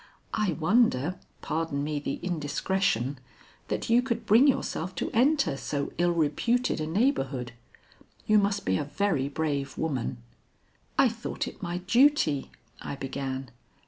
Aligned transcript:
I 0.33 0.53
wonder 0.53 1.19
pardon 1.43 1.83
me 1.83 1.99
the 1.99 2.15
indiscretion 2.23 3.19
that 3.67 3.87
you 3.87 4.01
could 4.01 4.25
bring 4.25 4.47
yourself 4.47 4.95
to 4.95 5.11
enter 5.11 5.55
so 5.55 5.93
ill 5.99 6.09
reputed 6.13 6.81
a 6.81 6.87
neighborhood. 6.87 7.51
You 8.25 8.39
must 8.39 8.65
be 8.65 8.79
a 8.79 8.83
very 8.85 9.29
brave 9.29 9.77
woman." 9.77 10.17
"I 10.97 11.07
thought 11.07 11.47
it 11.47 11.61
my 11.61 11.77
duty" 11.77 12.49
I 12.81 12.95
began. 12.95 13.51